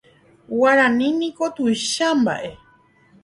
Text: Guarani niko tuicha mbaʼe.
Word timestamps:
Guarani 0.57 1.07
niko 1.19 1.45
tuicha 1.55 2.07
mbaʼe. 2.21 2.51